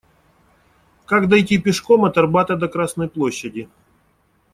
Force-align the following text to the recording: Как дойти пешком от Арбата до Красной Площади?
Как 1.05 1.27
дойти 1.29 1.59
пешком 1.59 2.05
от 2.05 2.17
Арбата 2.17 2.55
до 2.55 2.67
Красной 2.67 3.07
Площади? 3.07 3.69